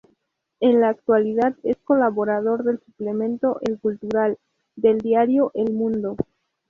En 0.61 0.79
la 0.81 0.89
actualidad 0.89 1.53
es 1.61 1.77
colaborador 1.83 2.63
del 2.63 2.79
suplemento 2.79 3.59
"El 3.61 3.79
Cultural" 3.79 4.39
del 4.75 4.97
diario 4.97 5.51
"El 5.53 5.73
Mundo". 5.73 6.17